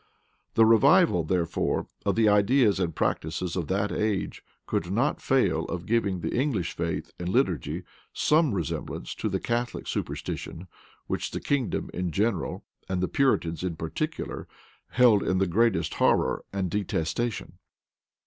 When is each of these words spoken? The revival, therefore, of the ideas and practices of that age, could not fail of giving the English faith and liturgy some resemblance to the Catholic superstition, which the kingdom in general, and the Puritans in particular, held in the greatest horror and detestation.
The 0.55 0.65
revival, 0.65 1.23
therefore, 1.23 1.85
of 2.07 2.15
the 2.15 2.27
ideas 2.27 2.79
and 2.79 2.95
practices 2.95 3.55
of 3.55 3.67
that 3.67 3.91
age, 3.91 4.43
could 4.65 4.91
not 4.91 5.21
fail 5.21 5.65
of 5.65 5.85
giving 5.85 6.21
the 6.21 6.33
English 6.35 6.75
faith 6.75 7.11
and 7.19 7.29
liturgy 7.29 7.83
some 8.11 8.51
resemblance 8.51 9.13
to 9.13 9.29
the 9.29 9.39
Catholic 9.39 9.85
superstition, 9.85 10.67
which 11.05 11.29
the 11.29 11.39
kingdom 11.39 11.91
in 11.93 12.09
general, 12.09 12.63
and 12.89 12.99
the 12.99 13.07
Puritans 13.07 13.63
in 13.63 13.75
particular, 13.75 14.47
held 14.89 15.21
in 15.21 15.37
the 15.37 15.45
greatest 15.45 15.93
horror 15.93 16.43
and 16.51 16.71
detestation. 16.71 17.59